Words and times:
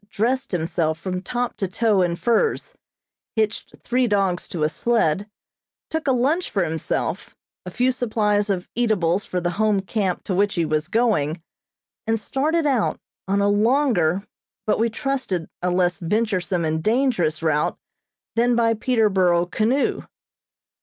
dressed 0.09 0.51
himself 0.51 0.97
from 0.99 1.21
top 1.21 1.55
to 1.55 1.67
toe 1.67 2.01
in 2.01 2.15
furs, 2.15 2.73
hitched 3.35 3.75
three 3.83 4.07
dogs 4.07 4.47
to 4.47 4.63
a 4.63 4.67
sled, 4.67 5.29
took 5.91 6.07
a 6.07 6.11
lunch 6.11 6.49
for 6.49 6.63
himself, 6.63 7.35
a 7.67 7.69
few 7.69 7.91
supplies 7.91 8.49
of 8.49 8.67
eatables 8.73 9.25
for 9.25 9.39
the 9.39 9.51
Home 9.61 9.79
camp 9.79 10.23
to 10.23 10.33
which 10.33 10.55
he 10.55 10.65
was 10.65 10.87
going, 10.87 11.39
and 12.07 12.19
started 12.19 12.65
out, 12.65 12.99
on 13.27 13.41
a 13.41 13.47
longer, 13.47 14.25
but 14.65 14.79
we 14.79 14.89
trusted 14.89 15.47
a 15.61 15.69
less 15.69 15.99
venturesome 15.99 16.65
and 16.65 16.81
dangerous 16.81 17.43
route 17.43 17.77
than 18.35 18.55
by 18.55 18.73
Peterborough 18.73 19.45
canoe. 19.45 20.01